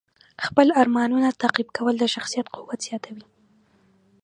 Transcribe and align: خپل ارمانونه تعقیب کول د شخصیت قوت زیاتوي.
خپل 0.45 0.67
ارمانونه 0.81 1.29
تعقیب 1.41 1.67
کول 1.77 1.95
د 1.99 2.05
شخصیت 2.15 2.47
قوت 2.55 2.79
زیاتوي. 2.87 3.25